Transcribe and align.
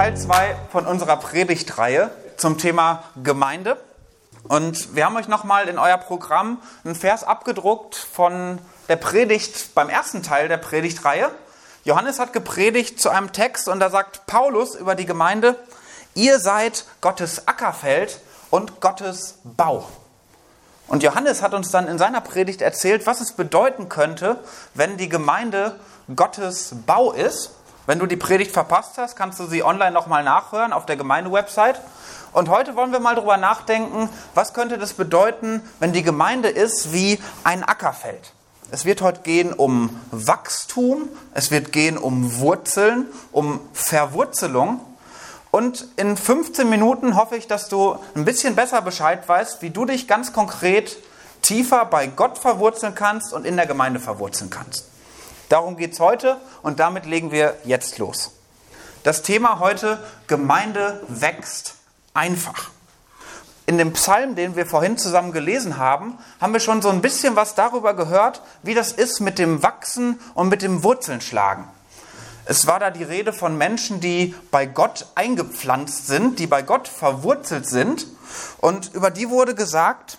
Teil 0.00 0.16
2 0.16 0.56
von 0.72 0.86
unserer 0.86 1.18
Predigtreihe 1.18 2.10
zum 2.38 2.56
Thema 2.56 3.04
Gemeinde. 3.22 3.76
Und 4.44 4.96
wir 4.96 5.04
haben 5.04 5.14
euch 5.16 5.28
nochmal 5.28 5.68
in 5.68 5.78
euer 5.78 5.98
Programm 5.98 6.56
einen 6.86 6.94
Vers 6.94 7.22
abgedruckt 7.22 7.96
von 7.96 8.60
der 8.88 8.96
Predigt 8.96 9.74
beim 9.74 9.90
ersten 9.90 10.22
Teil 10.22 10.48
der 10.48 10.56
Predigtreihe. 10.56 11.30
Johannes 11.84 12.18
hat 12.18 12.32
gepredigt 12.32 12.98
zu 12.98 13.10
einem 13.10 13.32
Text 13.34 13.68
und 13.68 13.78
da 13.78 13.90
sagt 13.90 14.24
Paulus 14.24 14.74
über 14.74 14.94
die 14.94 15.04
Gemeinde, 15.04 15.54
ihr 16.14 16.38
seid 16.38 16.86
Gottes 17.02 17.46
Ackerfeld 17.46 18.20
und 18.48 18.80
Gottes 18.80 19.34
Bau. 19.44 19.86
Und 20.86 21.02
Johannes 21.02 21.42
hat 21.42 21.52
uns 21.52 21.70
dann 21.70 21.86
in 21.88 21.98
seiner 21.98 22.22
Predigt 22.22 22.62
erzählt, 22.62 23.06
was 23.06 23.20
es 23.20 23.32
bedeuten 23.32 23.90
könnte, 23.90 24.38
wenn 24.72 24.96
die 24.96 25.10
Gemeinde 25.10 25.78
Gottes 26.16 26.74
Bau 26.86 27.12
ist. 27.12 27.50
Wenn 27.86 27.98
du 27.98 28.06
die 28.06 28.16
Predigt 28.16 28.52
verpasst 28.52 28.98
hast, 28.98 29.16
kannst 29.16 29.40
du 29.40 29.46
sie 29.46 29.62
online 29.62 29.90
nochmal 29.92 30.22
nachhören 30.22 30.72
auf 30.72 30.86
der 30.86 30.96
Gemeindewebsite. 30.96 31.80
Und 32.32 32.48
heute 32.48 32.76
wollen 32.76 32.92
wir 32.92 33.00
mal 33.00 33.14
darüber 33.14 33.36
nachdenken, 33.36 34.08
was 34.34 34.54
könnte 34.54 34.78
das 34.78 34.92
bedeuten, 34.92 35.62
wenn 35.80 35.92
die 35.92 36.02
Gemeinde 36.02 36.48
ist 36.48 36.92
wie 36.92 37.18
ein 37.42 37.64
Ackerfeld. 37.64 38.32
Es 38.70 38.84
wird 38.84 39.02
heute 39.02 39.22
gehen 39.22 39.52
um 39.52 39.98
Wachstum, 40.12 41.08
es 41.34 41.50
wird 41.50 41.72
gehen 41.72 41.98
um 41.98 42.38
Wurzeln, 42.38 43.06
um 43.32 43.60
Verwurzelung. 43.72 44.80
Und 45.50 45.88
in 45.96 46.16
15 46.16 46.70
Minuten 46.70 47.16
hoffe 47.16 47.36
ich, 47.36 47.48
dass 47.48 47.68
du 47.68 47.96
ein 48.14 48.24
bisschen 48.24 48.54
besser 48.54 48.82
Bescheid 48.82 49.28
weißt, 49.28 49.62
wie 49.62 49.70
du 49.70 49.84
dich 49.84 50.06
ganz 50.06 50.32
konkret 50.32 50.96
tiefer 51.42 51.84
bei 51.86 52.06
Gott 52.06 52.38
verwurzeln 52.38 52.94
kannst 52.94 53.32
und 53.32 53.44
in 53.44 53.56
der 53.56 53.66
Gemeinde 53.66 53.98
verwurzeln 53.98 54.50
kannst. 54.50 54.89
Darum 55.50 55.76
geht 55.76 55.94
es 55.94 56.00
heute 56.00 56.36
und 56.62 56.78
damit 56.78 57.06
legen 57.06 57.32
wir 57.32 57.56
jetzt 57.64 57.98
los. 57.98 58.30
Das 59.02 59.22
Thema 59.22 59.58
heute, 59.58 59.98
Gemeinde 60.28 61.02
wächst 61.08 61.74
einfach. 62.14 62.70
In 63.66 63.76
dem 63.76 63.92
Psalm, 63.94 64.36
den 64.36 64.54
wir 64.54 64.64
vorhin 64.64 64.96
zusammen 64.96 65.32
gelesen 65.32 65.76
haben, 65.76 66.16
haben 66.40 66.52
wir 66.52 66.60
schon 66.60 66.82
so 66.82 66.88
ein 66.88 67.02
bisschen 67.02 67.34
was 67.34 67.56
darüber 67.56 67.94
gehört, 67.94 68.42
wie 68.62 68.74
das 68.74 68.92
ist 68.92 69.18
mit 69.20 69.40
dem 69.40 69.60
Wachsen 69.64 70.20
und 70.34 70.50
mit 70.50 70.62
dem 70.62 70.84
Wurzeln 70.84 71.20
schlagen. 71.20 71.66
Es 72.44 72.68
war 72.68 72.78
da 72.78 72.92
die 72.92 73.02
Rede 73.02 73.32
von 73.32 73.58
Menschen, 73.58 74.00
die 74.00 74.36
bei 74.52 74.66
Gott 74.66 75.06
eingepflanzt 75.16 76.06
sind, 76.06 76.38
die 76.38 76.46
bei 76.46 76.62
Gott 76.62 76.86
verwurzelt 76.86 77.68
sind. 77.68 78.06
Und 78.58 78.94
über 78.94 79.10
die 79.10 79.30
wurde 79.30 79.56
gesagt, 79.56 80.18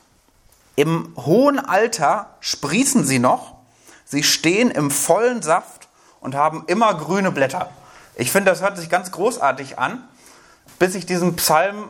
im 0.76 1.14
hohen 1.16 1.58
Alter 1.58 2.32
sprießen 2.42 3.06
sie 3.06 3.20
noch, 3.20 3.61
sie 4.12 4.24
stehen 4.24 4.70
im 4.70 4.92
vollen 4.92 5.42
Saft 5.42 5.88
und 6.20 6.36
haben 6.36 6.66
immer 6.68 6.94
grüne 6.94 7.32
Blätter. 7.32 7.70
Ich 8.16 8.32
finde, 8.32 8.52
das 8.52 8.62
hört 8.62 8.78
sich 8.78 8.90
ganz 8.90 9.12
großartig 9.12 9.80
an. 9.80 10.04
Bis 10.78 10.96
ich 10.96 11.06
diesen 11.06 11.38
Psalm 11.38 11.90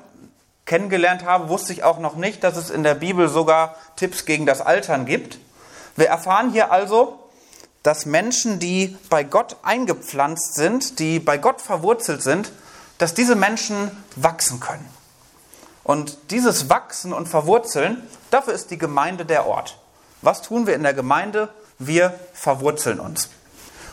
kennengelernt 0.65 1.25
habe, 1.25 1.49
wusste 1.49 1.73
ich 1.73 1.83
auch 1.83 1.99
noch 1.99 2.15
nicht, 2.15 2.43
dass 2.43 2.55
es 2.55 2.69
in 2.69 2.83
der 2.83 2.93
Bibel 2.95 3.27
sogar 3.27 3.75
Tipps 3.95 4.25
gegen 4.25 4.45
das 4.45 4.61
Altern 4.61 5.05
gibt. 5.05 5.39
Wir 5.95 6.07
erfahren 6.07 6.51
hier 6.51 6.71
also, 6.71 7.19
dass 7.83 8.05
Menschen, 8.05 8.59
die 8.59 8.95
bei 9.09 9.23
Gott 9.23 9.57
eingepflanzt 9.63 10.53
sind, 10.53 10.99
die 10.99 11.19
bei 11.19 11.39
Gott 11.39 11.59
verwurzelt 11.59 12.21
sind, 12.21 12.51
dass 12.99 13.15
diese 13.15 13.35
Menschen 13.35 13.91
wachsen 14.15 14.59
können. 14.59 14.87
Und 15.83 16.17
dieses 16.29 16.69
Wachsen 16.69 17.11
und 17.11 17.27
Verwurzeln, 17.27 18.07
dafür 18.29 18.53
ist 18.53 18.69
die 18.69 18.77
Gemeinde 18.77 19.25
der 19.25 19.47
Ort. 19.47 19.79
Was 20.21 20.43
tun 20.43 20.67
wir 20.67 20.75
in 20.75 20.83
der 20.83 20.93
Gemeinde? 20.93 21.49
Wir 21.87 22.13
verwurzeln 22.33 22.99
uns. 22.99 23.29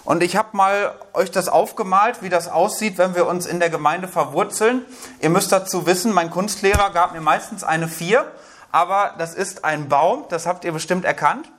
Und 0.04 0.22
ich 0.22 0.36
habe 0.36 0.56
mal 0.56 0.94
euch 1.12 1.30
das 1.30 1.48
aufgemalt, 1.48 2.22
wie 2.22 2.30
das 2.30 2.48
aussieht, 2.48 2.96
wenn 2.96 3.14
wir 3.14 3.26
uns 3.26 3.44
in 3.44 3.60
der 3.60 3.68
Gemeinde 3.68 4.08
verwurzeln. 4.08 4.86
Ihr 5.20 5.28
müsst 5.28 5.52
dazu 5.52 5.84
wissen, 5.84 6.12
mein 6.12 6.30
Kunstlehrer 6.30 6.90
gab 6.92 7.12
mir 7.12 7.20
meistens 7.20 7.62
eine 7.62 7.88
4, 7.88 8.24
aber 8.72 9.14
das 9.18 9.34
ist 9.34 9.64
ein 9.64 9.88
Baum, 9.88 10.24
das 10.30 10.46
habt 10.46 10.64
ihr 10.64 10.72
bestimmt 10.72 11.04
erkannt. 11.04 11.50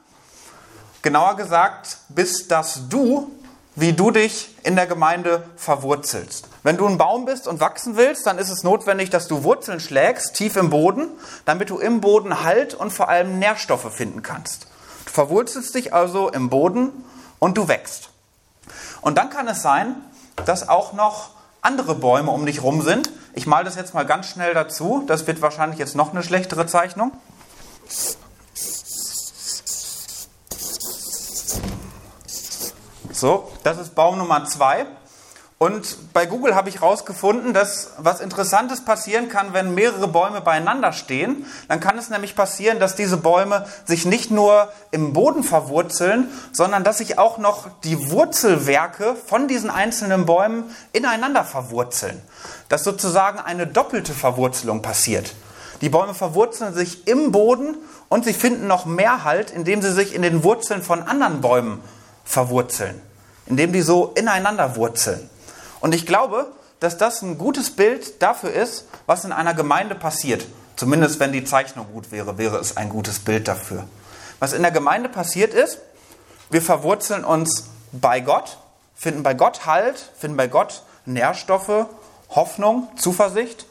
Genauer 1.03 1.35
gesagt, 1.35 1.97
bis 2.09 2.47
das 2.47 2.89
Du, 2.89 3.31
wie 3.75 3.93
du 3.93 4.11
dich 4.11 4.55
in 4.63 4.75
der 4.75 4.87
Gemeinde 4.87 5.43
verwurzelst. 5.55 6.47
Wenn 6.63 6.75
du 6.75 6.87
ein 6.87 6.97
Baum 6.97 7.25
bist 7.25 7.47
und 7.47 7.59
wachsen 7.59 7.97
willst, 7.97 8.25
dann 8.25 8.37
ist 8.37 8.49
es 8.49 8.63
notwendig, 8.63 9.09
dass 9.09 9.27
du 9.27 9.43
Wurzeln 9.43 9.79
schlägst, 9.79 10.33
tief 10.33 10.55
im 10.55 10.69
Boden, 10.69 11.07
damit 11.45 11.69
du 11.69 11.77
im 11.77 12.01
Boden 12.01 12.43
Halt 12.43 12.73
und 12.73 12.91
vor 12.91 13.09
allem 13.09 13.39
Nährstoffe 13.39 13.93
finden 13.93 14.23
kannst. 14.23 14.67
Verwurzelst 15.19 15.75
dich 15.75 15.93
also 15.93 16.29
im 16.29 16.49
Boden 16.49 16.93
und 17.39 17.57
du 17.57 17.67
wächst. 17.67 18.09
Und 19.01 19.17
dann 19.17 19.29
kann 19.29 19.49
es 19.49 19.61
sein, 19.61 19.97
dass 20.45 20.69
auch 20.69 20.93
noch 20.93 21.31
andere 21.61 21.93
Bäume 21.93 22.31
um 22.31 22.45
dich 22.45 22.63
rum 22.63 22.81
sind. 22.81 23.11
Ich 23.33 23.45
male 23.45 23.65
das 23.65 23.75
jetzt 23.75 23.93
mal 23.93 24.05
ganz 24.05 24.27
schnell 24.27 24.53
dazu. 24.53 25.03
Das 25.07 25.27
wird 25.27 25.41
wahrscheinlich 25.41 25.77
jetzt 25.77 25.93
noch 25.93 26.11
eine 26.11 26.23
schlechtere 26.23 26.67
Zeichnung. 26.67 27.11
So, 33.11 33.51
das 33.63 33.77
ist 33.77 33.95
Baum 33.95 34.19
Nummer 34.19 34.45
zwei. 34.45 34.85
Und 35.61 36.13
bei 36.13 36.25
Google 36.25 36.55
habe 36.55 36.69
ich 36.69 36.75
herausgefunden, 36.75 37.53
dass 37.53 37.91
was 37.97 38.21
Interessantes 38.21 38.85
passieren 38.85 39.27
kann, 39.27 39.51
wenn 39.51 39.75
mehrere 39.75 40.07
Bäume 40.07 40.39
beieinander 40.39 40.93
stehen. 40.93 41.45
Dann 41.67 41.81
kann 41.81 41.97
es 41.97 42.09
nämlich 42.09 42.33
passieren, 42.33 42.79
dass 42.79 42.95
diese 42.95 43.17
Bäume 43.17 43.65
sich 43.83 44.05
nicht 44.05 44.31
nur 44.31 44.71
im 44.91 45.11
Boden 45.11 45.43
verwurzeln, 45.43 46.29
sondern 46.53 46.85
dass 46.85 46.99
sich 46.99 47.17
auch 47.17 47.39
noch 47.39 47.67
die 47.83 48.09
Wurzelwerke 48.09 49.17
von 49.27 49.49
diesen 49.49 49.69
einzelnen 49.69 50.25
Bäumen 50.25 50.63
ineinander 50.93 51.43
verwurzeln. 51.43 52.21
Dass 52.69 52.85
sozusagen 52.85 53.39
eine 53.39 53.67
doppelte 53.67 54.13
Verwurzelung 54.13 54.81
passiert. 54.81 55.33
Die 55.81 55.89
Bäume 55.89 56.13
verwurzeln 56.13 56.73
sich 56.73 57.05
im 57.05 57.33
Boden 57.33 57.75
und 58.07 58.23
sie 58.23 58.33
finden 58.33 58.67
noch 58.67 58.85
mehr 58.85 59.25
Halt, 59.25 59.51
indem 59.51 59.81
sie 59.81 59.91
sich 59.91 60.15
in 60.15 60.21
den 60.21 60.45
Wurzeln 60.45 60.81
von 60.81 61.03
anderen 61.03 61.41
Bäumen 61.41 61.81
verwurzeln. 62.23 63.01
Indem 63.45 63.73
die 63.73 63.81
so 63.81 64.13
ineinander 64.15 64.77
wurzeln. 64.77 65.29
Und 65.81 65.95
ich 65.95 66.05
glaube, 66.05 66.47
dass 66.79 66.97
das 66.97 67.21
ein 67.21 67.37
gutes 67.37 67.71
Bild 67.71 68.21
dafür 68.21 68.53
ist, 68.53 68.85
was 69.05 69.25
in 69.25 69.31
einer 69.31 69.53
Gemeinde 69.53 69.95
passiert. 69.95 70.45
Zumindest 70.75 71.19
wenn 71.19 71.33
die 71.33 71.43
Zeichnung 71.43 71.87
gut 71.91 72.11
wäre, 72.11 72.37
wäre 72.37 72.57
es 72.57 72.77
ein 72.77 72.89
gutes 72.89 73.19
Bild 73.19 73.47
dafür. 73.47 73.85
Was 74.39 74.53
in 74.53 74.61
der 74.61 74.71
Gemeinde 74.71 75.09
passiert 75.09 75.53
ist, 75.53 75.79
wir 76.49 76.61
verwurzeln 76.61 77.25
uns 77.25 77.65
bei 77.91 78.21
Gott, 78.21 78.57
finden 78.95 79.23
bei 79.23 79.33
Gott 79.33 79.65
Halt, 79.65 79.97
finden 80.17 80.37
bei 80.37 80.47
Gott 80.47 80.83
Nährstoffe, 81.05 81.87
Hoffnung, 82.29 82.87
Zuversicht. 82.95 83.65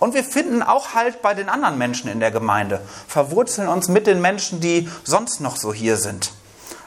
Und 0.00 0.14
wir 0.14 0.24
finden 0.24 0.62
auch 0.62 0.94
Halt 0.94 1.22
bei 1.22 1.34
den 1.34 1.48
anderen 1.48 1.78
Menschen 1.78 2.10
in 2.10 2.20
der 2.20 2.30
Gemeinde, 2.30 2.80
verwurzeln 3.06 3.68
uns 3.68 3.88
mit 3.88 4.06
den 4.06 4.20
Menschen, 4.20 4.60
die 4.60 4.88
sonst 5.04 5.40
noch 5.40 5.56
so 5.56 5.72
hier 5.72 5.96
sind. 5.96 6.32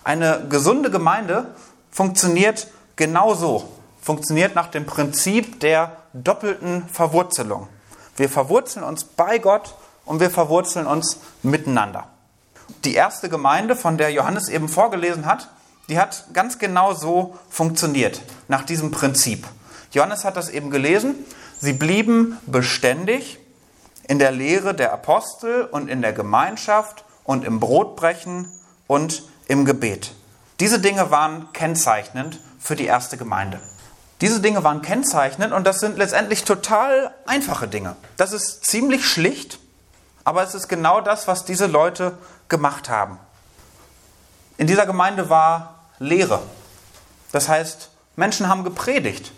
Eine 0.04 0.46
gesunde 0.50 0.92
Gemeinde 0.92 1.54
funktioniert 1.92 2.68
genau 2.96 3.36
so 3.36 3.70
funktioniert 4.02 4.56
nach 4.56 4.68
dem 4.68 4.86
Prinzip 4.86 5.60
der 5.60 5.98
doppelten 6.14 6.88
Verwurzelung. 6.90 7.68
Wir 8.18 8.30
verwurzeln 8.30 8.84
uns 8.84 9.04
bei 9.04 9.38
Gott 9.38 9.76
und 10.06 10.20
wir 10.20 10.30
verwurzeln 10.30 10.88
uns 10.88 11.20
miteinander. 11.44 12.08
Die 12.84 12.96
erste 12.96 13.30
Gemeinde, 13.30 13.76
von 13.76 13.98
der 13.98 14.12
Johannes 14.12 14.50
eben 14.50 14.68
vorgelesen 14.68 15.26
hat, 15.26 15.50
die 15.90 16.00
hat 16.00 16.26
ganz 16.34 16.58
genau 16.58 16.94
so 16.94 17.38
funktioniert, 17.50 18.22
nach 18.48 18.64
diesem 18.64 18.92
Prinzip. 18.92 19.48
Johannes 19.92 20.26
hat 20.26 20.38
das 20.38 20.50
eben 20.50 20.72
gelesen. 20.72 21.16
Sie 21.60 21.74
blieben 21.74 22.38
beständig 22.46 23.40
in 24.08 24.20
der 24.20 24.32
Lehre 24.32 24.74
der 24.74 24.94
Apostel 24.94 25.64
und 25.66 25.90
in 25.90 26.02
der 26.02 26.14
Gemeinschaft 26.14 27.04
und 27.24 27.44
im 27.44 27.60
Brotbrechen 27.60 28.52
und 28.88 29.24
im 29.48 29.66
Gebet. 29.66 30.14
Diese 30.60 30.80
Dinge 30.80 31.12
waren 31.12 31.52
kennzeichnend 31.54 32.40
für 32.60 32.76
die 32.76 32.86
erste 32.86 33.18
Gemeinde. 33.18 33.60
Diese 34.22 34.40
Dinge 34.40 34.64
waren 34.64 34.84
kennzeichnend 34.84 35.52
und 35.52 35.66
das 35.66 35.80
sind 35.80 35.98
letztendlich 35.98 36.44
total 36.44 37.14
einfache 37.26 37.68
Dinge. 37.68 37.96
Das 38.18 38.34
ist 38.34 38.64
ziemlich 38.66 39.06
schlicht, 39.06 39.58
aber 40.24 40.44
es 40.44 40.54
ist 40.54 40.68
genau 40.68 41.02
das, 41.02 41.28
was 41.28 41.44
diese 41.44 41.66
Leute 41.66 42.18
gemacht 42.48 42.88
haben. 42.88 43.18
In 44.58 44.68
dieser 44.68 44.86
Gemeinde 44.86 45.32
war 45.32 45.80
Lehre. 45.98 46.40
Das 47.32 47.50
heißt, 47.50 47.90
Menschen 48.16 48.48
haben 48.48 48.64
gepredigt. 48.64 49.32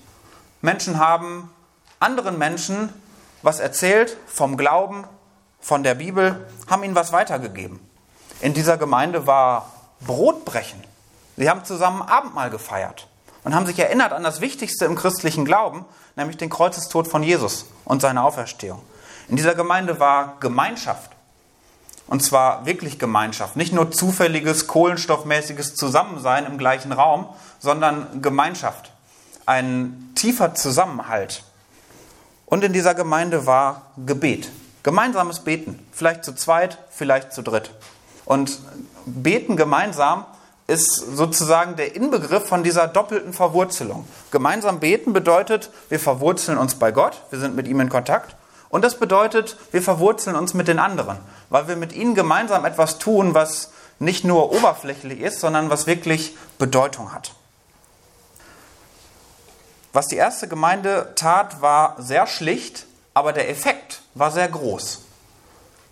Menschen 0.62 1.00
haben 1.00 1.50
anderen 2.00 2.38
Menschen 2.38 2.90
was 3.42 3.60
erzählt 3.60 4.18
vom 4.26 4.58
Glauben, 4.58 5.06
von 5.60 5.84
der 5.84 5.96
Bibel, 5.96 6.46
haben 6.70 6.84
ihnen 6.84 6.96
was 6.96 7.12
weitergegeben. 7.12 7.80
In 8.42 8.54
dieser 8.54 8.78
Gemeinde 8.78 9.28
war 9.28 9.72
Brotbrechen. 10.02 10.82
Sie 11.38 11.50
haben 11.50 11.64
zusammen 11.64 12.02
Abendmahl 12.02 12.50
gefeiert 12.50 13.08
und 13.44 13.56
haben 13.56 13.66
sich 13.66 13.78
erinnert 13.80 14.14
an 14.14 14.24
das 14.24 14.42
Wichtigste 14.42 14.86
im 14.86 14.96
christlichen 14.96 15.46
Glauben, 15.46 15.86
nämlich 16.16 16.38
den 16.38 16.50
Kreuzestod 16.50 17.08
von 17.08 17.24
Jesus 17.24 17.66
und 17.86 18.02
seine 18.02 18.24
Auferstehung. 18.24 18.82
In 19.28 19.36
dieser 19.36 19.56
Gemeinde 19.56 20.00
war 20.00 20.38
Gemeinschaft. 20.40 21.12
Und 22.08 22.22
zwar 22.22 22.66
wirklich 22.66 23.00
Gemeinschaft. 23.00 23.56
Nicht 23.56 23.74
nur 23.74 23.92
zufälliges, 23.92 24.68
kohlenstoffmäßiges 24.68 25.76
Zusammensein 25.76 26.46
im 26.46 26.58
gleichen 26.58 26.92
Raum, 26.92 27.28
sondern 27.60 28.22
Gemeinschaft. 28.22 28.92
Ein 29.46 30.12
tiefer 30.16 30.54
Zusammenhalt. 30.54 31.44
Und 32.46 32.64
in 32.64 32.74
dieser 32.74 32.94
Gemeinde 32.94 33.46
war 33.46 33.84
Gebet. 34.06 34.52
Gemeinsames 34.84 35.40
Beten. 35.40 35.80
Vielleicht 35.92 36.26
zu 36.26 36.36
zweit, 36.36 36.78
vielleicht 36.90 37.32
zu 37.32 37.42
dritt. 37.42 37.72
Und 38.26 38.60
beten 39.06 39.56
gemeinsam 39.56 40.26
ist 40.68 40.96
sozusagen 41.16 41.76
der 41.76 41.96
Inbegriff 41.96 42.48
von 42.48 42.64
dieser 42.64 42.88
doppelten 42.88 43.34
Verwurzelung. 43.34 44.08
Gemeinsam 44.32 44.80
beten 44.80 45.14
bedeutet, 45.14 45.70
wir 45.90 46.00
verwurzeln 46.00 46.58
uns 46.58 46.76
bei 46.76 46.92
Gott, 46.92 47.22
wir 47.30 47.40
sind 47.40 47.56
mit 47.56 47.68
ihm 47.68 47.80
in 47.80 47.90
Kontakt. 47.90 48.36
Und 48.70 48.84
das 48.84 48.98
bedeutet, 48.98 49.58
wir 49.72 49.82
verwurzeln 49.82 50.36
uns 50.36 50.54
mit 50.54 50.68
den 50.68 50.80
anderen, 50.80 51.18
weil 51.50 51.68
wir 51.68 51.76
mit 51.76 51.94
ihnen 51.94 52.16
gemeinsam 52.16 52.66
etwas 52.66 52.98
tun, 52.98 53.34
was 53.34 53.72
nicht 54.00 54.24
nur 54.24 54.52
oberflächlich 54.52 55.20
ist, 55.20 55.40
sondern 55.40 55.70
was 55.70 55.86
wirklich 55.86 56.36
Bedeutung 56.58 57.14
hat. 57.14 57.34
Was 59.92 60.08
die 60.08 60.16
erste 60.16 60.48
Gemeinde 60.48 61.12
tat, 61.16 61.62
war 61.62 61.96
sehr 62.00 62.26
schlicht, 62.26 62.88
aber 63.14 63.32
der 63.32 63.50
Effekt 63.50 64.02
war 64.16 64.32
sehr 64.32 64.48
groß. 64.48 65.02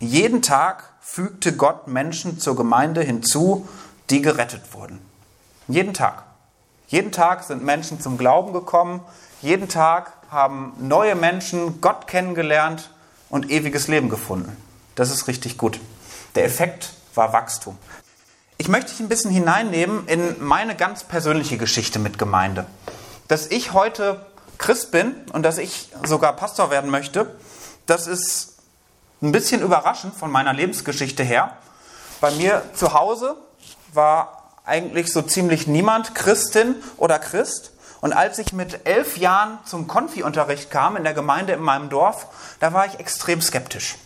Jeden 0.00 0.42
Tag 0.42 0.82
fügte 1.00 1.54
Gott 1.54 1.86
Menschen 1.86 2.40
zur 2.40 2.56
Gemeinde 2.56 3.02
hinzu, 3.02 3.68
die 4.10 4.22
gerettet 4.22 4.72
wurden. 4.72 5.00
Jeden 5.68 5.94
Tag. 5.94 6.24
Jeden 6.88 7.12
Tag 7.12 7.44
sind 7.44 7.64
Menschen 7.64 8.00
zum 8.00 8.18
Glauben 8.18 8.52
gekommen. 8.52 9.00
Jeden 9.40 9.68
Tag 9.68 10.12
haben 10.30 10.74
neue 10.78 11.14
Menschen 11.14 11.80
Gott 11.80 12.06
kennengelernt 12.06 12.90
und 13.30 13.50
ewiges 13.50 13.88
Leben 13.88 14.08
gefunden. 14.08 14.56
Das 14.94 15.10
ist 15.10 15.26
richtig 15.26 15.56
gut. 15.56 15.80
Der 16.34 16.44
Effekt 16.44 16.92
war 17.14 17.32
Wachstum. 17.32 17.78
Ich 18.58 18.68
möchte 18.68 18.90
dich 18.90 19.00
ein 19.00 19.08
bisschen 19.08 19.30
hineinnehmen 19.30 20.06
in 20.06 20.42
meine 20.44 20.76
ganz 20.76 21.04
persönliche 21.04 21.58
Geschichte 21.58 21.98
mit 21.98 22.18
Gemeinde. 22.18 22.66
Dass 23.28 23.46
ich 23.46 23.72
heute 23.72 24.24
Christ 24.58 24.90
bin 24.90 25.14
und 25.32 25.42
dass 25.42 25.58
ich 25.58 25.90
sogar 26.04 26.34
Pastor 26.34 26.70
werden 26.70 26.90
möchte, 26.90 27.34
das 27.86 28.06
ist 28.06 28.58
ein 29.22 29.32
bisschen 29.32 29.62
überraschend 29.62 30.14
von 30.14 30.30
meiner 30.30 30.52
Lebensgeschichte 30.52 31.22
her. 31.22 31.56
Bei 32.20 32.30
mir 32.32 32.62
zu 32.74 32.92
Hause 32.92 33.36
war 33.92 34.42
eigentlich 34.64 35.12
so 35.12 35.22
ziemlich 35.22 35.66
niemand 35.66 36.14
Christin 36.14 36.76
oder 36.96 37.18
Christ. 37.18 37.72
Und 38.00 38.12
als 38.12 38.38
ich 38.38 38.52
mit 38.52 38.86
elf 38.86 39.16
Jahren 39.16 39.58
zum 39.64 39.86
Konfi-Unterricht 39.86 40.70
kam 40.70 40.96
in 40.96 41.04
der 41.04 41.14
Gemeinde 41.14 41.52
in 41.52 41.60
meinem 41.60 41.88
Dorf, 41.88 42.26
da 42.60 42.72
war 42.72 42.86
ich 42.86 42.98
extrem 42.98 43.40
skeptisch. 43.40 43.96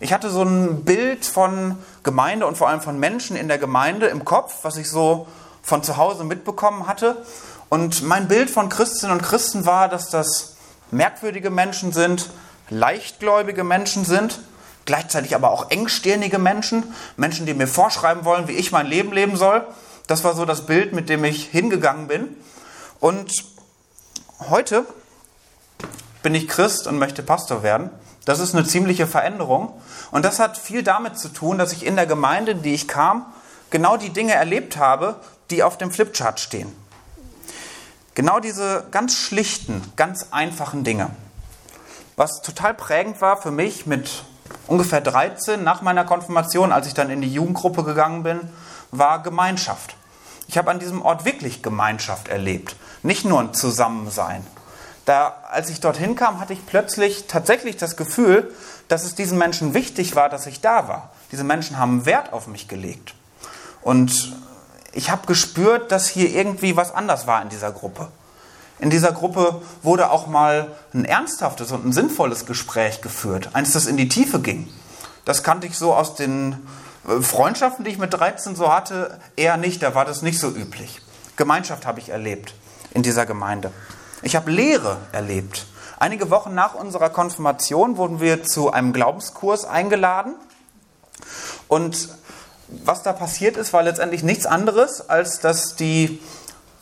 Ich 0.00 0.12
hatte 0.12 0.30
so 0.30 0.42
ein 0.42 0.84
Bild 0.84 1.24
von 1.24 1.78
Gemeinde 2.02 2.46
und 2.46 2.58
vor 2.58 2.68
allem 2.68 2.80
von 2.80 2.98
Menschen 2.98 3.36
in 3.36 3.48
der 3.48 3.58
Gemeinde 3.58 4.06
im 4.06 4.24
Kopf, 4.24 4.58
was 4.62 4.76
ich 4.76 4.90
so 4.90 5.28
von 5.62 5.82
zu 5.82 5.96
Hause 5.96 6.24
mitbekommen 6.24 6.88
hatte. 6.88 7.24
Und 7.68 8.02
mein 8.02 8.28
Bild 8.28 8.50
von 8.50 8.68
Christinnen 8.68 9.16
und 9.16 9.22
Christen 9.22 9.64
war, 9.64 9.88
dass 9.88 10.10
das 10.10 10.56
merkwürdige 10.90 11.50
Menschen 11.50 11.92
sind, 11.92 12.28
leichtgläubige 12.68 13.64
Menschen 13.64 14.04
sind, 14.04 14.40
gleichzeitig 14.84 15.34
aber 15.34 15.50
auch 15.50 15.70
engstirnige 15.70 16.38
Menschen, 16.38 16.94
Menschen, 17.16 17.46
die 17.46 17.54
mir 17.54 17.66
vorschreiben 17.66 18.24
wollen, 18.24 18.48
wie 18.48 18.52
ich 18.52 18.72
mein 18.72 18.86
Leben 18.86 19.12
leben 19.12 19.36
soll. 19.36 19.66
Das 20.06 20.24
war 20.24 20.34
so 20.34 20.44
das 20.44 20.66
Bild, 20.66 20.92
mit 20.92 21.08
dem 21.08 21.24
ich 21.24 21.44
hingegangen 21.44 22.08
bin. 22.08 22.36
Und 23.00 23.44
heute 24.48 24.84
bin 26.22 26.34
ich 26.34 26.48
Christ 26.48 26.86
und 26.86 26.98
möchte 26.98 27.22
Pastor 27.22 27.62
werden. 27.62 27.90
Das 28.24 28.38
ist 28.38 28.54
eine 28.54 28.64
ziemliche 28.64 29.06
Veränderung. 29.06 29.72
Und 30.10 30.24
das 30.24 30.38
hat 30.38 30.56
viel 30.56 30.82
damit 30.82 31.18
zu 31.18 31.28
tun, 31.28 31.58
dass 31.58 31.72
ich 31.72 31.84
in 31.84 31.96
der 31.96 32.06
Gemeinde, 32.06 32.52
in 32.52 32.62
die 32.62 32.74
ich 32.74 32.86
kam, 32.86 33.26
genau 33.70 33.96
die 33.96 34.10
Dinge 34.10 34.34
erlebt 34.34 34.76
habe, 34.76 35.16
die 35.50 35.62
auf 35.62 35.78
dem 35.78 35.90
Flipchart 35.90 36.38
stehen. 36.38 36.72
Genau 38.14 38.40
diese 38.40 38.84
ganz 38.90 39.16
schlichten, 39.16 39.82
ganz 39.96 40.28
einfachen 40.30 40.84
Dinge. 40.84 41.10
Was 42.16 42.42
total 42.42 42.74
prägend 42.74 43.20
war 43.20 43.40
für 43.40 43.50
mich 43.50 43.86
mit 43.86 44.24
ungefähr 44.72 45.02
13 45.02 45.62
nach 45.62 45.82
meiner 45.82 46.06
Konfirmation, 46.06 46.72
als 46.72 46.86
ich 46.86 46.94
dann 46.94 47.10
in 47.10 47.20
die 47.20 47.32
Jugendgruppe 47.32 47.84
gegangen 47.84 48.22
bin, 48.22 48.40
war 48.90 49.22
Gemeinschaft. 49.22 49.96
Ich 50.48 50.56
habe 50.56 50.70
an 50.70 50.78
diesem 50.78 51.02
Ort 51.02 51.26
wirklich 51.26 51.62
Gemeinschaft 51.62 52.28
erlebt, 52.28 52.76
nicht 53.02 53.26
nur 53.26 53.40
ein 53.40 53.52
Zusammensein. 53.52 54.46
Da, 55.04 55.34
als 55.50 55.68
ich 55.68 55.80
dorthin 55.80 56.14
kam, 56.14 56.40
hatte 56.40 56.54
ich 56.54 56.64
plötzlich 56.64 57.26
tatsächlich 57.26 57.76
das 57.76 57.98
Gefühl, 57.98 58.50
dass 58.88 59.04
es 59.04 59.14
diesen 59.14 59.36
Menschen 59.36 59.74
wichtig 59.74 60.16
war, 60.16 60.30
dass 60.30 60.46
ich 60.46 60.62
da 60.62 60.88
war. 60.88 61.10
Diese 61.32 61.44
Menschen 61.44 61.76
haben 61.78 62.06
Wert 62.06 62.32
auf 62.32 62.46
mich 62.46 62.66
gelegt. 62.66 63.14
Und 63.82 64.34
ich 64.92 65.10
habe 65.10 65.26
gespürt, 65.26 65.92
dass 65.92 66.08
hier 66.08 66.30
irgendwie 66.30 66.76
was 66.76 66.94
anders 66.94 67.26
war 67.26 67.42
in 67.42 67.50
dieser 67.50 67.72
Gruppe. 67.72 68.08
In 68.82 68.90
dieser 68.90 69.12
Gruppe 69.12 69.62
wurde 69.84 70.10
auch 70.10 70.26
mal 70.26 70.72
ein 70.92 71.04
ernsthaftes 71.04 71.70
und 71.70 71.86
ein 71.86 71.92
sinnvolles 71.92 72.46
Gespräch 72.46 73.00
geführt, 73.00 73.50
eins, 73.52 73.70
das 73.74 73.86
in 73.86 73.96
die 73.96 74.08
Tiefe 74.08 74.40
ging. 74.40 74.68
Das 75.24 75.44
kannte 75.44 75.68
ich 75.68 75.78
so 75.78 75.94
aus 75.94 76.16
den 76.16 76.56
äh, 77.06 77.22
Freundschaften, 77.22 77.84
die 77.84 77.92
ich 77.92 77.98
mit 77.98 78.12
13 78.12 78.56
so 78.56 78.72
hatte, 78.72 79.20
eher 79.36 79.56
nicht. 79.56 79.84
Da 79.84 79.94
war 79.94 80.04
das 80.04 80.22
nicht 80.22 80.40
so 80.40 80.48
üblich. 80.48 81.00
Gemeinschaft 81.36 81.86
habe 81.86 82.00
ich 82.00 82.08
erlebt 82.08 82.56
in 82.92 83.04
dieser 83.04 83.24
Gemeinde. 83.24 83.70
Ich 84.20 84.34
habe 84.34 84.50
Lehre 84.50 84.96
erlebt. 85.12 85.64
Einige 86.00 86.30
Wochen 86.30 86.52
nach 86.52 86.74
unserer 86.74 87.10
Konfirmation 87.10 87.96
wurden 87.96 88.20
wir 88.20 88.42
zu 88.42 88.72
einem 88.72 88.92
Glaubenskurs 88.92 89.64
eingeladen. 89.64 90.34
Und 91.68 92.08
was 92.66 93.04
da 93.04 93.12
passiert 93.12 93.56
ist, 93.56 93.72
war 93.72 93.84
letztendlich 93.84 94.24
nichts 94.24 94.44
anderes, 94.44 95.08
als 95.08 95.38
dass 95.38 95.76
die 95.76 96.20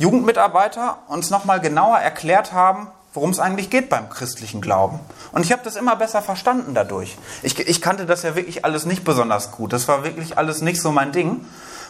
Jugendmitarbeiter 0.01 0.97
uns 1.09 1.29
nochmal 1.29 1.61
genauer 1.61 1.99
erklärt 1.99 2.55
haben, 2.55 2.89
worum 3.13 3.29
es 3.29 3.39
eigentlich 3.39 3.69
geht 3.69 3.91
beim 3.91 4.09
christlichen 4.09 4.63
Glauben. 4.63 4.99
Und 5.31 5.45
ich 5.45 5.53
habe 5.53 5.61
das 5.63 5.77
immer 5.77 5.95
besser 5.95 6.23
verstanden 6.23 6.73
dadurch. 6.73 7.19
Ich, 7.43 7.59
ich, 7.59 7.83
kannte 7.83 8.07
das 8.07 8.23
ja 8.23 8.35
wirklich 8.35 8.65
alles 8.65 8.87
nicht 8.87 9.05
besonders 9.05 9.53
gut. 9.53 9.75
Das 9.75 9.89
war 9.89 10.03
wirklich 10.03 10.39
alles 10.39 10.63
nicht 10.63 10.81
so 10.81 10.91
mein 10.91 11.13
Ding. 11.13 11.45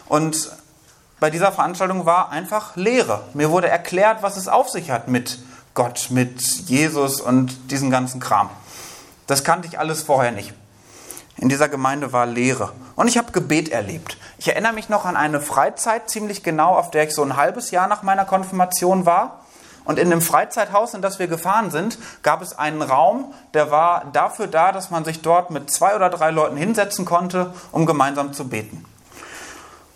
Und 0.09 0.51
bei 1.21 1.29
dieser 1.29 1.53
Veranstaltung 1.53 2.05
war 2.05 2.31
einfach 2.31 2.75
Lehre. 2.75 3.21
Mir 3.33 3.49
wurde 3.49 3.69
erklärt, 3.69 4.21
was 4.23 4.35
es 4.35 4.49
auf 4.49 4.69
sich 4.69 4.91
hat 4.91 5.07
mit 5.07 5.39
Gott, 5.73 6.07
mit 6.09 6.41
Jesus 6.67 7.21
und 7.21 7.71
diesem 7.71 7.91
ganzen 7.91 8.19
Kram. 8.19 8.49
Das 9.25 9.45
kannte 9.45 9.69
ich 9.69 9.79
alles 9.79 10.03
vorher 10.03 10.33
nicht. 10.33 10.53
In 11.37 11.47
dieser 11.47 11.69
Gemeinde 11.69 12.11
war 12.11 12.25
Lehre. 12.25 12.73
Und 13.01 13.07
ich 13.07 13.17
habe 13.17 13.31
Gebet 13.31 13.69
erlebt. 13.69 14.15
Ich 14.37 14.47
erinnere 14.47 14.73
mich 14.73 14.87
noch 14.87 15.05
an 15.05 15.17
eine 15.17 15.41
Freizeit 15.41 16.07
ziemlich 16.07 16.43
genau, 16.43 16.75
auf 16.75 16.91
der 16.91 17.05
ich 17.05 17.15
so 17.15 17.23
ein 17.23 17.35
halbes 17.35 17.71
Jahr 17.71 17.87
nach 17.87 18.03
meiner 18.03 18.25
Konfirmation 18.25 19.07
war. 19.07 19.39
Und 19.85 19.97
in 19.97 20.11
dem 20.11 20.21
Freizeithaus, 20.21 20.93
in 20.93 21.01
das 21.01 21.17
wir 21.17 21.25
gefahren 21.25 21.71
sind, 21.71 21.97
gab 22.21 22.43
es 22.43 22.59
einen 22.59 22.83
Raum, 22.83 23.33
der 23.55 23.71
war 23.71 24.05
dafür 24.13 24.45
da, 24.45 24.71
dass 24.71 24.91
man 24.91 25.03
sich 25.03 25.23
dort 25.23 25.49
mit 25.49 25.71
zwei 25.71 25.95
oder 25.95 26.11
drei 26.11 26.29
Leuten 26.29 26.57
hinsetzen 26.57 27.03
konnte, 27.03 27.55
um 27.71 27.87
gemeinsam 27.87 28.33
zu 28.33 28.47
beten. 28.47 28.85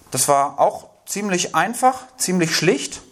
Das 0.09 0.27
war 0.27 0.59
auch 0.59 0.87
ziemlich 1.05 1.53
einfach, 1.53 2.05
ziemlich 2.17 2.55
schlicht. 2.55 3.03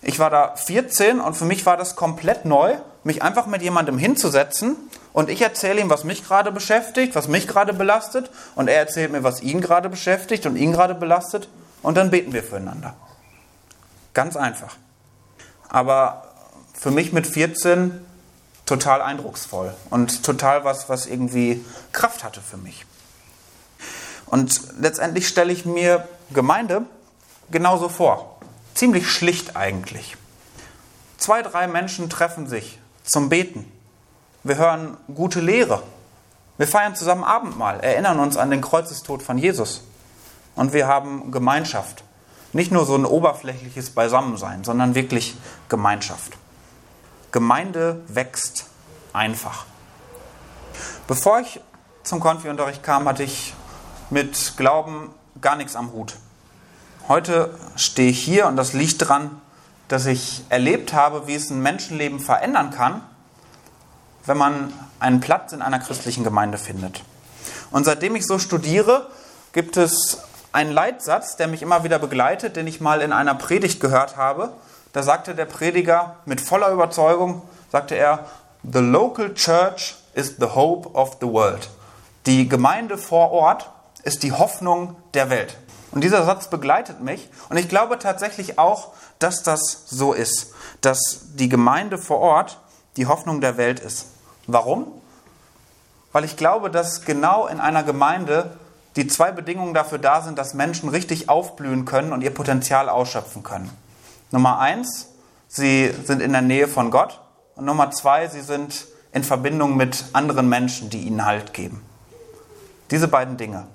Ich 0.00 0.20
war 0.20 0.30
da 0.30 0.54
14 0.54 1.20
und 1.20 1.34
für 1.34 1.44
mich 1.44 1.66
war 1.66 1.76
das 1.76 1.96
komplett 1.96 2.44
neu, 2.44 2.76
mich 3.04 3.22
einfach 3.22 3.46
mit 3.46 3.62
jemandem 3.62 3.98
hinzusetzen 3.98 4.76
und 5.12 5.30
ich 5.30 5.40
erzähle 5.42 5.80
ihm, 5.80 5.90
was 5.90 6.04
mich 6.04 6.24
gerade 6.24 6.52
beschäftigt, 6.52 7.14
was 7.14 7.28
mich 7.28 7.48
gerade 7.48 7.72
belastet 7.72 8.30
und 8.54 8.68
er 8.68 8.78
erzählt 8.78 9.12
mir, 9.12 9.22
was 9.22 9.40
ihn 9.42 9.60
gerade 9.60 9.88
beschäftigt 9.88 10.46
und 10.46 10.56
ihn 10.56 10.72
gerade 10.72 10.94
belastet 10.94 11.48
und 11.82 11.96
dann 11.96 12.10
beten 12.10 12.32
wir 12.32 12.42
füreinander. 12.42 12.94
Ganz 14.12 14.36
einfach. 14.36 14.76
Aber 15.68 16.28
für 16.74 16.90
mich 16.90 17.12
mit 17.12 17.26
14 17.26 18.04
total 18.66 19.02
eindrucksvoll 19.02 19.74
und 19.88 20.22
total 20.22 20.64
was, 20.64 20.88
was 20.88 21.06
irgendwie 21.06 21.64
Kraft 21.92 22.22
hatte 22.22 22.40
für 22.40 22.56
mich. 22.56 22.86
Und 24.26 24.60
letztendlich 24.78 25.26
stelle 25.26 25.52
ich 25.52 25.64
mir 25.64 26.06
Gemeinde 26.32 26.82
genauso 27.50 27.88
vor. 27.88 28.38
Ziemlich 28.74 29.10
schlicht 29.10 29.56
eigentlich. 29.56 30.16
Zwei, 31.18 31.42
drei 31.42 31.66
Menschen 31.66 32.08
treffen 32.08 32.46
sich 32.46 32.78
zum 33.10 33.28
Beten 33.28 33.70
wir 34.42 34.56
hören 34.56 34.96
gute 35.14 35.40
Lehre. 35.40 35.82
Wir 36.56 36.66
feiern 36.66 36.94
zusammen 36.94 37.24
Abendmahl, 37.24 37.80
erinnern 37.80 38.18
uns 38.18 38.36
an 38.36 38.50
den 38.50 38.60
Kreuzestod 38.60 39.22
von 39.22 39.36
Jesus. 39.36 39.82
Und 40.54 40.72
wir 40.72 40.86
haben 40.86 41.30
Gemeinschaft. 41.30 42.04
Nicht 42.52 42.72
nur 42.72 42.84
so 42.86 42.96
ein 42.96 43.04
oberflächliches 43.04 43.90
Beisammensein, 43.90 44.64
sondern 44.64 44.94
wirklich 44.94 45.36
Gemeinschaft. 45.68 46.36
Gemeinde 47.32 48.02
wächst 48.08 48.66
einfach. 49.12 49.66
Bevor 51.06 51.40
ich 51.40 51.60
zum 52.02 52.18
Konfi-Unterricht 52.18 52.82
kam, 52.82 53.06
hatte 53.06 53.22
ich 53.22 53.54
mit 54.08 54.54
Glauben 54.56 55.10
gar 55.40 55.56
nichts 55.56 55.76
am 55.76 55.92
Hut. 55.92 56.16
Heute 57.08 57.56
stehe 57.76 58.10
ich 58.10 58.22
hier 58.22 58.46
und 58.46 58.56
das 58.56 58.72
liegt 58.72 59.02
daran, 59.02 59.40
dass 59.90 60.06
ich 60.06 60.44
erlebt 60.50 60.92
habe, 60.92 61.26
wie 61.26 61.34
es 61.34 61.50
ein 61.50 61.60
Menschenleben 61.62 62.20
verändern 62.20 62.70
kann, 62.70 63.02
wenn 64.24 64.36
man 64.36 64.72
einen 65.00 65.18
Platz 65.18 65.52
in 65.52 65.62
einer 65.62 65.80
christlichen 65.80 66.22
Gemeinde 66.22 66.58
findet. 66.58 67.02
Und 67.72 67.84
seitdem 67.84 68.14
ich 68.14 68.24
so 68.24 68.38
studiere, 68.38 69.08
gibt 69.52 69.76
es 69.76 70.18
einen 70.52 70.70
Leitsatz, 70.70 71.36
der 71.36 71.48
mich 71.48 71.60
immer 71.60 71.82
wieder 71.82 71.98
begleitet, 71.98 72.54
den 72.54 72.68
ich 72.68 72.80
mal 72.80 73.00
in 73.00 73.12
einer 73.12 73.34
Predigt 73.34 73.80
gehört 73.80 74.16
habe. 74.16 74.52
Da 74.92 75.02
sagte 75.02 75.34
der 75.34 75.46
Prediger 75.46 76.16
mit 76.24 76.40
voller 76.40 76.70
Überzeugung, 76.70 77.42
sagte 77.72 77.96
er, 77.96 78.26
The 78.62 78.78
local 78.78 79.34
church 79.34 79.96
is 80.14 80.36
the 80.38 80.54
hope 80.54 80.88
of 80.90 81.16
the 81.20 81.26
world. 81.26 81.68
Die 82.26 82.48
Gemeinde 82.48 82.96
vor 82.96 83.32
Ort 83.32 83.68
ist 84.04 84.22
die 84.22 84.30
Hoffnung 84.30 84.94
der 85.14 85.30
Welt. 85.30 85.56
Und 85.92 86.04
dieser 86.04 86.24
Satz 86.24 86.48
begleitet 86.48 87.00
mich. 87.00 87.28
Und 87.48 87.56
ich 87.56 87.68
glaube 87.68 87.98
tatsächlich 87.98 88.58
auch, 88.58 88.92
dass 89.18 89.42
das 89.42 89.84
so 89.86 90.12
ist, 90.12 90.52
dass 90.80 91.34
die 91.34 91.48
Gemeinde 91.48 91.98
vor 91.98 92.18
Ort 92.18 92.60
die 92.96 93.06
Hoffnung 93.06 93.40
der 93.40 93.56
Welt 93.56 93.80
ist. 93.80 94.06
Warum? 94.46 94.86
Weil 96.12 96.24
ich 96.24 96.36
glaube, 96.36 96.70
dass 96.70 97.02
genau 97.02 97.46
in 97.46 97.60
einer 97.60 97.82
Gemeinde 97.82 98.56
die 98.96 99.06
zwei 99.06 99.30
Bedingungen 99.30 99.74
dafür 99.74 99.98
da 99.98 100.22
sind, 100.22 100.38
dass 100.38 100.54
Menschen 100.54 100.88
richtig 100.88 101.28
aufblühen 101.28 101.84
können 101.84 102.12
und 102.12 102.22
ihr 102.22 102.34
Potenzial 102.34 102.88
ausschöpfen 102.88 103.42
können. 103.42 103.70
Nummer 104.32 104.58
eins, 104.58 105.08
sie 105.48 105.92
sind 106.04 106.20
in 106.20 106.32
der 106.32 106.42
Nähe 106.42 106.68
von 106.68 106.90
Gott. 106.90 107.20
Und 107.54 107.64
Nummer 107.64 107.90
zwei, 107.90 108.26
sie 108.28 108.40
sind 108.40 108.86
in 109.12 109.24
Verbindung 109.24 109.76
mit 109.76 110.04
anderen 110.12 110.48
Menschen, 110.48 110.90
die 110.90 111.02
ihnen 111.02 111.24
Halt 111.24 111.52
geben. 111.52 111.84
Diese 112.90 113.08
beiden 113.08 113.36
Dinge. 113.36 113.66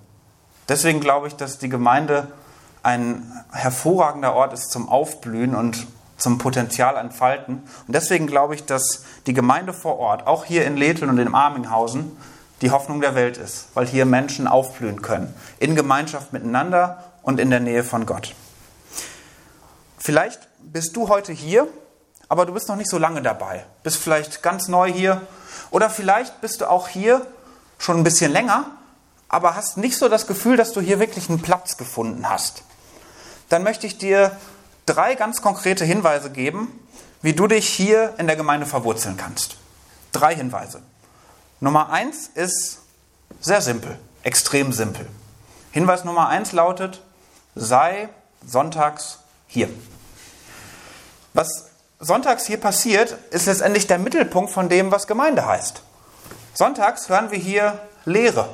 Deswegen 0.67 0.99
glaube 0.99 1.27
ich, 1.27 1.35
dass 1.35 1.57
die 1.57 1.69
Gemeinde 1.69 2.27
ein 2.83 3.31
hervorragender 3.51 4.33
Ort 4.33 4.53
ist 4.53 4.71
zum 4.71 4.89
Aufblühen 4.89 5.55
und 5.55 5.87
zum 6.17 6.37
Potenzial 6.37 6.97
entfalten. 6.97 7.63
Und 7.87 7.95
deswegen 7.95 8.27
glaube 8.27 8.55
ich, 8.55 8.65
dass 8.65 9.03
die 9.25 9.33
Gemeinde 9.33 9.73
vor 9.73 9.99
Ort, 9.99 10.27
auch 10.27 10.45
hier 10.45 10.65
in 10.65 10.77
Letheln 10.77 11.09
und 11.09 11.17
in 11.17 11.33
Arminghausen, 11.33 12.15
die 12.61 12.71
Hoffnung 12.71 13.01
der 13.01 13.15
Welt 13.15 13.37
ist, 13.37 13.67
weil 13.73 13.85
hier 13.85 14.05
Menschen 14.05 14.47
aufblühen 14.47 15.01
können, 15.01 15.33
in 15.59 15.75
Gemeinschaft 15.75 16.31
miteinander 16.31 17.03
und 17.21 17.39
in 17.39 17.49
der 17.49 17.59
Nähe 17.59 17.83
von 17.83 18.05
Gott. 18.05 18.33
Vielleicht 19.97 20.47
bist 20.59 20.95
du 20.95 21.09
heute 21.09 21.33
hier, 21.33 21.67
aber 22.29 22.45
du 22.45 22.53
bist 22.53 22.69
noch 22.69 22.75
nicht 22.75 22.89
so 22.89 22.97
lange 22.97 23.21
dabei, 23.21 23.65
bist 23.83 23.97
vielleicht 23.97 24.41
ganz 24.41 24.67
neu 24.67 24.91
hier 24.91 25.21
oder 25.69 25.89
vielleicht 25.89 26.39
bist 26.41 26.61
du 26.61 26.69
auch 26.69 26.87
hier 26.87 27.25
schon 27.77 27.97
ein 27.97 28.03
bisschen 28.03 28.31
länger 28.31 28.65
aber 29.29 29.55
hast 29.55 29.77
nicht 29.77 29.97
so 29.97 30.09
das 30.09 30.27
Gefühl, 30.27 30.57
dass 30.57 30.73
du 30.73 30.81
hier 30.81 30.99
wirklich 30.99 31.29
einen 31.29 31.41
Platz 31.41 31.77
gefunden 31.77 32.29
hast, 32.29 32.63
dann 33.49 33.63
möchte 33.63 33.87
ich 33.87 33.97
dir 33.97 34.37
drei 34.85 35.15
ganz 35.15 35.41
konkrete 35.41 35.85
Hinweise 35.85 36.29
geben, 36.29 36.79
wie 37.21 37.33
du 37.33 37.47
dich 37.47 37.67
hier 37.67 38.13
in 38.17 38.27
der 38.27 38.35
Gemeinde 38.35 38.65
verwurzeln 38.65 39.17
kannst. 39.17 39.57
Drei 40.11 40.35
Hinweise. 40.35 40.81
Nummer 41.59 41.89
eins 41.89 42.29
ist 42.33 42.79
sehr 43.41 43.61
simpel, 43.61 43.97
extrem 44.23 44.71
simpel. 44.71 45.07
Hinweis 45.71 46.03
Nummer 46.03 46.29
eins 46.29 46.51
lautet, 46.51 47.01
sei 47.55 48.09
sonntags 48.45 49.19
hier. 49.47 49.69
Was 51.33 51.65
sonntags 51.99 52.45
hier 52.45 52.57
passiert, 52.57 53.17
ist 53.31 53.47
letztendlich 53.47 53.87
der 53.87 53.99
Mittelpunkt 53.99 54.51
von 54.51 54.69
dem, 54.69 54.91
was 54.91 55.07
Gemeinde 55.07 55.45
heißt. 55.45 55.81
Sonntags 56.53 57.09
hören 57.09 57.31
wir 57.31 57.39
hier 57.39 57.79
Lehre, 58.05 58.49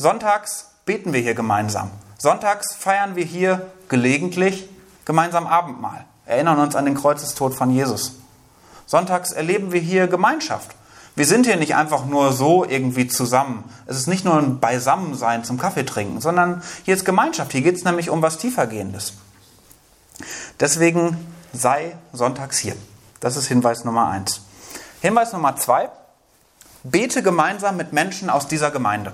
Sonntags 0.00 0.70
beten 0.86 1.12
wir 1.12 1.20
hier 1.20 1.34
gemeinsam. 1.34 1.90
Sonntags 2.16 2.74
feiern 2.74 3.16
wir 3.16 3.24
hier 3.26 3.70
gelegentlich 3.90 4.66
gemeinsam 5.04 5.46
Abendmahl, 5.46 6.06
erinnern 6.24 6.58
uns 6.58 6.74
an 6.74 6.86
den 6.86 6.94
Kreuzestod 6.94 7.52
von 7.52 7.68
Jesus. 7.68 8.14
Sonntags 8.86 9.30
erleben 9.30 9.72
wir 9.72 9.80
hier 9.82 10.08
Gemeinschaft. 10.08 10.74
Wir 11.16 11.26
sind 11.26 11.44
hier 11.44 11.56
nicht 11.56 11.74
einfach 11.74 12.06
nur 12.06 12.32
so 12.32 12.64
irgendwie 12.64 13.08
zusammen. 13.08 13.62
Es 13.84 13.98
ist 13.98 14.06
nicht 14.06 14.24
nur 14.24 14.38
ein 14.38 14.58
Beisammensein 14.58 15.44
zum 15.44 15.58
Kaffee 15.58 15.84
trinken, 15.84 16.22
sondern 16.22 16.62
hier 16.86 16.94
ist 16.94 17.04
Gemeinschaft. 17.04 17.52
Hier 17.52 17.60
geht 17.60 17.76
es 17.76 17.84
nämlich 17.84 18.08
um 18.08 18.22
was 18.22 18.38
tiefergehendes. 18.38 19.12
Deswegen 20.58 21.30
sei 21.52 21.94
sonntags 22.14 22.56
hier. 22.56 22.74
Das 23.20 23.36
ist 23.36 23.48
Hinweis 23.48 23.84
Nummer 23.84 24.08
eins. 24.08 24.40
Hinweis 25.02 25.34
Nummer 25.34 25.56
zwei. 25.56 25.90
Bete 26.84 27.22
gemeinsam 27.22 27.76
mit 27.76 27.92
Menschen 27.92 28.30
aus 28.30 28.48
dieser 28.48 28.70
Gemeinde. 28.70 29.12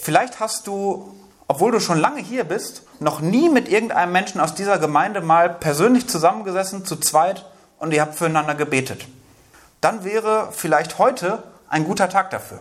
Vielleicht 0.00 0.40
hast 0.40 0.66
du, 0.66 1.14
obwohl 1.46 1.72
du 1.72 1.80
schon 1.80 1.98
lange 1.98 2.22
hier 2.22 2.44
bist, 2.44 2.84
noch 3.00 3.20
nie 3.20 3.50
mit 3.50 3.68
irgendeinem 3.68 4.12
Menschen 4.12 4.40
aus 4.40 4.54
dieser 4.54 4.78
Gemeinde 4.78 5.20
mal 5.20 5.50
persönlich 5.50 6.08
zusammengesessen, 6.08 6.86
zu 6.86 6.96
zweit, 6.96 7.44
und 7.78 7.92
ihr 7.92 8.02
habt 8.02 8.14
füreinander 8.14 8.54
gebetet. 8.54 9.06
Dann 9.80 10.04
wäre 10.04 10.50
vielleicht 10.52 10.98
heute 10.98 11.42
ein 11.68 11.84
guter 11.84 12.08
Tag 12.08 12.30
dafür. 12.30 12.60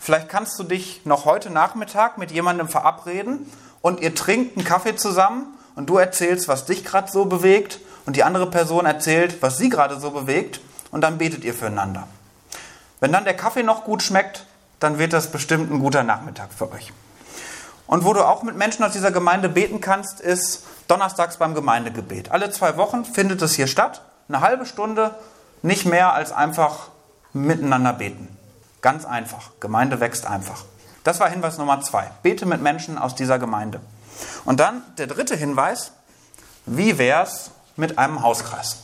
Vielleicht 0.00 0.28
kannst 0.28 0.58
du 0.58 0.64
dich 0.64 1.04
noch 1.04 1.24
heute 1.26 1.50
Nachmittag 1.50 2.18
mit 2.18 2.30
jemandem 2.30 2.68
verabreden 2.68 3.50
und 3.82 4.00
ihr 4.00 4.14
trinkt 4.14 4.56
einen 4.56 4.66
Kaffee 4.66 4.96
zusammen 4.96 5.54
und 5.74 5.86
du 5.86 5.98
erzählst, 5.98 6.48
was 6.48 6.64
dich 6.64 6.84
gerade 6.84 7.10
so 7.10 7.26
bewegt 7.26 7.78
und 8.06 8.16
die 8.16 8.24
andere 8.24 8.50
Person 8.50 8.86
erzählt, 8.86 9.42
was 9.42 9.58
sie 9.58 9.68
gerade 9.68 10.00
so 10.00 10.10
bewegt 10.10 10.60
und 10.90 11.02
dann 11.02 11.18
betet 11.18 11.44
ihr 11.44 11.52
füreinander. 11.52 12.08
Wenn 13.00 13.12
dann 13.12 13.24
der 13.24 13.36
Kaffee 13.36 13.62
noch 13.62 13.84
gut 13.84 14.02
schmeckt, 14.02 14.46
dann 14.80 14.98
wird 14.98 15.12
das 15.12 15.30
bestimmt 15.30 15.70
ein 15.70 15.80
guter 15.80 16.02
Nachmittag 16.02 16.52
für 16.52 16.70
euch. 16.72 16.92
Und 17.86 18.04
wo 18.04 18.12
du 18.12 18.22
auch 18.22 18.42
mit 18.42 18.56
Menschen 18.56 18.84
aus 18.84 18.92
dieser 18.92 19.10
Gemeinde 19.10 19.48
beten 19.48 19.80
kannst, 19.80 20.20
ist 20.20 20.64
donnerstags 20.88 21.38
beim 21.38 21.54
Gemeindegebet. 21.54 22.30
Alle 22.30 22.50
zwei 22.50 22.76
Wochen 22.76 23.04
findet 23.04 23.40
es 23.42 23.54
hier 23.54 23.66
statt. 23.66 24.02
Eine 24.28 24.42
halbe 24.42 24.66
Stunde, 24.66 25.14
nicht 25.62 25.86
mehr 25.86 26.12
als 26.12 26.30
einfach 26.32 26.88
miteinander 27.32 27.94
beten. 27.94 28.28
Ganz 28.82 29.04
einfach. 29.04 29.50
Gemeinde 29.60 30.00
wächst 30.00 30.26
einfach. 30.26 30.64
Das 31.02 31.18
war 31.18 31.30
Hinweis 31.30 31.56
Nummer 31.56 31.80
zwei. 31.80 32.10
Bete 32.22 32.44
mit 32.44 32.60
Menschen 32.60 32.98
aus 32.98 33.14
dieser 33.14 33.38
Gemeinde. 33.38 33.80
Und 34.44 34.60
dann 34.60 34.82
der 34.98 35.06
dritte 35.06 35.34
Hinweis. 35.34 35.92
Wie 36.66 36.98
wär's 36.98 37.50
mit 37.76 37.98
einem 37.98 38.22
Hauskreis? 38.22 38.76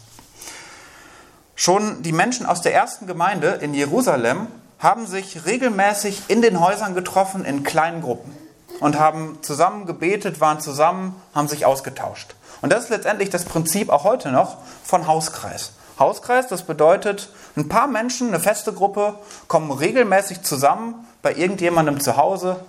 Schon 1.55 2.03
die 2.03 2.13
Menschen 2.13 2.47
aus 2.47 2.63
der 2.63 2.75
ersten 2.75 3.07
Gemeinde 3.07 3.49
in 3.49 3.75
Jerusalem 3.75 4.47
haben 4.85 5.07
sich 5.07 5.47
regelmäßig 5.47 6.25
in 6.29 6.43
den 6.43 6.61
Häusern 6.61 6.95
getroffen 6.95 7.45
in 7.47 7.65
kleinen 7.65 8.03
Gruppen 8.03 8.37
und 8.81 8.99
haben 8.99 9.39
zusammen 9.41 9.87
gebetet, 9.87 10.41
waren 10.43 10.61
zusammen, 10.61 11.21
haben 11.35 11.49
sich 11.49 11.65
ausgetauscht. 11.65 12.37
Und 12.61 12.71
das 12.71 12.85
ist 12.85 12.91
letztendlich 12.91 13.31
das 13.31 13.47
Prinzip 13.47 13.89
auch 13.89 14.05
heute 14.05 14.31
noch 14.31 14.59
von 14.85 15.07
Hauskreis. 15.07 15.73
Hauskreis, 15.99 16.49
das 16.49 16.65
bedeutet, 16.65 17.31
ein 17.57 17.69
paar 17.69 17.87
Menschen, 17.87 18.29
eine 18.29 18.41
feste 18.41 18.75
Gruppe, 18.75 19.19
kommen 19.49 19.71
regelmäßig 19.71 20.43
zusammen 20.43 21.07
bei 21.23 21.35
irgendjemandem 21.35 21.99
zu 22.01 22.19
Hause. 22.19 22.61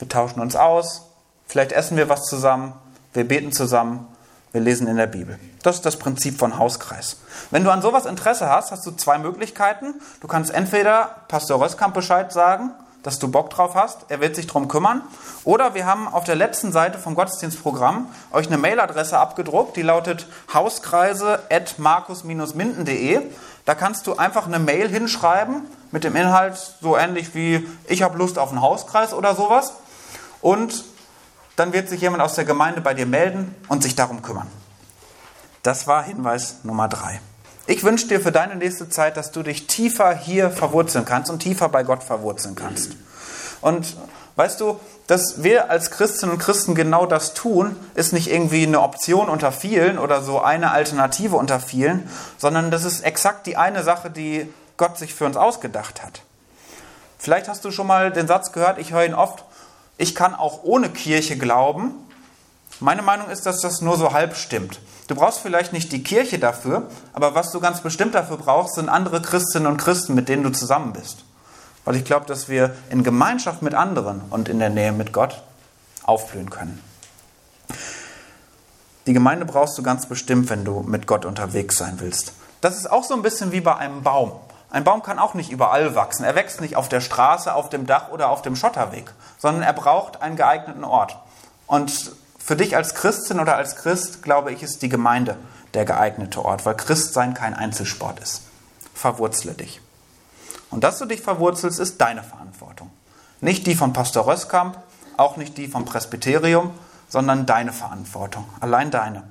Wir 0.00 0.08
tauschen 0.08 0.40
uns 0.40 0.56
aus, 0.56 1.02
vielleicht 1.46 1.70
essen 1.70 1.96
wir 1.96 2.08
was 2.08 2.24
zusammen, 2.24 2.72
wir 3.12 3.28
beten 3.28 3.52
zusammen 3.52 4.08
wir 4.52 4.60
lesen 4.60 4.88
in 4.88 4.96
der 4.96 5.06
Bibel. 5.06 5.38
Das 5.62 5.76
ist 5.76 5.86
das 5.86 5.98
Prinzip 5.98 6.38
von 6.38 6.58
Hauskreis. 6.58 7.18
Wenn 7.50 7.64
du 7.64 7.70
an 7.70 7.82
sowas 7.82 8.06
Interesse 8.06 8.48
hast, 8.48 8.72
hast 8.72 8.86
du 8.86 8.92
zwei 8.92 9.18
Möglichkeiten. 9.18 9.94
Du 10.20 10.28
kannst 10.28 10.52
entweder 10.52 11.16
Pastor 11.28 11.60
Röskamp 11.60 11.94
Bescheid 11.94 12.32
sagen, 12.32 12.70
dass 13.02 13.18
du 13.18 13.28
Bock 13.28 13.50
drauf 13.50 13.74
hast, 13.74 14.06
er 14.08 14.20
wird 14.20 14.36
sich 14.36 14.46
darum 14.46 14.68
kümmern. 14.68 15.02
Oder 15.44 15.74
wir 15.74 15.84
haben 15.86 16.06
auf 16.08 16.24
der 16.24 16.34
letzten 16.34 16.72
Seite 16.72 16.98
vom 16.98 17.14
Gottesdienstprogramm 17.14 18.08
euch 18.32 18.48
eine 18.48 18.58
Mailadresse 18.58 19.18
abgedruckt, 19.18 19.74
die 19.76 19.82
lautet 19.82 20.26
hauskreise.markus-minden.de. 20.52 23.20
Da 23.64 23.74
kannst 23.74 24.06
du 24.06 24.16
einfach 24.16 24.46
eine 24.46 24.58
Mail 24.58 24.88
hinschreiben 24.88 25.66
mit 25.92 26.04
dem 26.04 26.14
Inhalt 26.16 26.76
so 26.80 26.96
ähnlich 26.96 27.34
wie 27.34 27.66
ich 27.86 28.02
habe 28.02 28.16
Lust 28.18 28.38
auf 28.38 28.50
einen 28.50 28.60
Hauskreis 28.60 29.14
oder 29.14 29.34
sowas. 29.34 29.72
Und 30.42 30.84
dann 31.60 31.74
wird 31.74 31.90
sich 31.90 32.00
jemand 32.00 32.22
aus 32.22 32.36
der 32.36 32.46
Gemeinde 32.46 32.80
bei 32.80 32.94
dir 32.94 33.04
melden 33.04 33.54
und 33.68 33.82
sich 33.82 33.94
darum 33.94 34.22
kümmern. 34.22 34.46
Das 35.62 35.86
war 35.86 36.02
Hinweis 36.02 36.56
Nummer 36.62 36.88
drei. 36.88 37.20
Ich 37.66 37.84
wünsche 37.84 38.08
dir 38.08 38.18
für 38.18 38.32
deine 38.32 38.56
nächste 38.56 38.88
Zeit, 38.88 39.18
dass 39.18 39.30
du 39.30 39.42
dich 39.42 39.66
tiefer 39.66 40.14
hier 40.14 40.50
verwurzeln 40.50 41.04
kannst 41.04 41.30
und 41.30 41.40
tiefer 41.40 41.68
bei 41.68 41.82
Gott 41.82 42.02
verwurzeln 42.02 42.54
kannst. 42.54 42.92
Und 43.60 43.94
weißt 44.36 44.58
du, 44.58 44.80
dass 45.06 45.42
wir 45.42 45.70
als 45.70 45.90
Christinnen 45.90 46.32
und 46.32 46.38
Christen 46.38 46.74
genau 46.74 47.04
das 47.04 47.34
tun, 47.34 47.76
ist 47.94 48.14
nicht 48.14 48.30
irgendwie 48.30 48.66
eine 48.66 48.80
Option 48.80 49.28
unter 49.28 49.52
vielen 49.52 49.98
oder 49.98 50.22
so 50.22 50.40
eine 50.40 50.70
Alternative 50.70 51.36
unter 51.36 51.60
vielen, 51.60 52.08
sondern 52.38 52.70
das 52.70 52.84
ist 52.84 53.02
exakt 53.02 53.46
die 53.46 53.58
eine 53.58 53.82
Sache, 53.82 54.10
die 54.10 54.50
Gott 54.78 54.96
sich 54.96 55.14
für 55.14 55.26
uns 55.26 55.36
ausgedacht 55.36 56.02
hat. 56.02 56.22
Vielleicht 57.18 57.48
hast 57.48 57.66
du 57.66 57.70
schon 57.70 57.86
mal 57.86 58.10
den 58.10 58.26
Satz 58.26 58.50
gehört, 58.52 58.78
ich 58.78 58.92
höre 58.92 59.04
ihn 59.04 59.12
oft, 59.12 59.44
ich 60.00 60.14
kann 60.14 60.34
auch 60.34 60.62
ohne 60.62 60.88
Kirche 60.88 61.36
glauben. 61.36 61.92
Meine 62.80 63.02
Meinung 63.02 63.28
ist, 63.28 63.44
dass 63.44 63.60
das 63.60 63.82
nur 63.82 63.98
so 63.98 64.14
halb 64.14 64.34
stimmt. 64.34 64.80
Du 65.08 65.14
brauchst 65.14 65.40
vielleicht 65.40 65.74
nicht 65.74 65.92
die 65.92 66.02
Kirche 66.02 66.38
dafür, 66.38 66.88
aber 67.12 67.34
was 67.34 67.52
du 67.52 67.60
ganz 67.60 67.82
bestimmt 67.82 68.14
dafür 68.14 68.38
brauchst, 68.38 68.76
sind 68.76 68.88
andere 68.88 69.20
Christinnen 69.20 69.66
und 69.66 69.76
Christen, 69.76 70.14
mit 70.14 70.30
denen 70.30 70.42
du 70.42 70.50
zusammen 70.52 70.94
bist. 70.94 71.24
Weil 71.84 71.96
ich 71.96 72.04
glaube, 72.04 72.24
dass 72.24 72.48
wir 72.48 72.74
in 72.88 73.04
Gemeinschaft 73.04 73.60
mit 73.60 73.74
anderen 73.74 74.22
und 74.30 74.48
in 74.48 74.58
der 74.58 74.70
Nähe 74.70 74.92
mit 74.92 75.12
Gott 75.12 75.42
aufblühen 76.04 76.48
können. 76.48 76.82
Die 79.06 79.12
Gemeinde 79.12 79.44
brauchst 79.44 79.76
du 79.76 79.82
ganz 79.82 80.06
bestimmt, 80.06 80.48
wenn 80.48 80.64
du 80.64 80.80
mit 80.80 81.06
Gott 81.06 81.26
unterwegs 81.26 81.76
sein 81.76 81.96
willst. 81.98 82.32
Das 82.62 82.78
ist 82.78 82.90
auch 82.90 83.04
so 83.04 83.12
ein 83.12 83.22
bisschen 83.22 83.52
wie 83.52 83.60
bei 83.60 83.76
einem 83.76 84.02
Baum. 84.02 84.32
Ein 84.70 84.84
Baum 84.84 85.02
kann 85.02 85.18
auch 85.18 85.34
nicht 85.34 85.50
überall 85.50 85.94
wachsen. 85.94 86.24
Er 86.24 86.36
wächst 86.36 86.60
nicht 86.60 86.76
auf 86.76 86.88
der 86.88 87.00
Straße, 87.00 87.52
auf 87.54 87.68
dem 87.68 87.86
Dach 87.86 88.10
oder 88.10 88.30
auf 88.30 88.42
dem 88.42 88.54
Schotterweg, 88.54 89.12
sondern 89.38 89.62
er 89.62 89.72
braucht 89.72 90.22
einen 90.22 90.36
geeigneten 90.36 90.84
Ort. 90.84 91.18
Und 91.66 92.12
für 92.38 92.56
dich 92.56 92.76
als 92.76 92.94
Christin 92.94 93.40
oder 93.40 93.56
als 93.56 93.76
Christ, 93.76 94.22
glaube 94.22 94.52
ich, 94.52 94.62
ist 94.62 94.82
die 94.82 94.88
Gemeinde 94.88 95.36
der 95.74 95.84
geeignete 95.84 96.44
Ort, 96.44 96.66
weil 96.66 96.76
Christsein 96.76 97.34
kein 97.34 97.54
Einzelsport 97.54 98.20
ist. 98.20 98.42
Verwurzle 98.94 99.52
dich. 99.52 99.80
Und 100.70 100.84
dass 100.84 100.98
du 100.98 101.06
dich 101.06 101.22
verwurzelst, 101.22 101.80
ist 101.80 102.00
deine 102.00 102.22
Verantwortung. 102.22 102.90
Nicht 103.40 103.66
die 103.66 103.74
von 103.74 103.92
Pastor 103.92 104.26
Röskamp, 104.26 104.76
auch 105.16 105.36
nicht 105.36 105.58
die 105.58 105.68
vom 105.68 105.84
Presbyterium, 105.84 106.72
sondern 107.08 107.46
deine 107.46 107.72
Verantwortung. 107.72 108.46
Allein 108.60 108.90
deine. 108.90 109.24